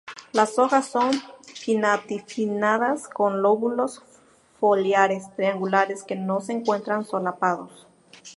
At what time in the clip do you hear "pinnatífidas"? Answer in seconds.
1.63-3.07